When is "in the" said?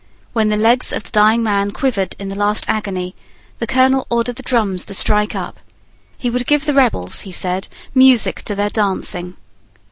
2.17-2.33